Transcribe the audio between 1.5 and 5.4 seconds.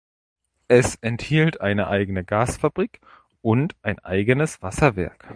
eine eigene Gasfabrik und ein eigenes Wasserwerk.